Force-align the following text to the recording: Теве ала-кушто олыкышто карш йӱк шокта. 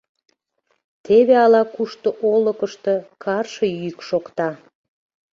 Теве 1.05 1.35
ала-кушто 1.45 2.09
олыкышто 2.31 2.93
карш 3.23 3.53
йӱк 3.81 3.99
шокта. 4.07 4.49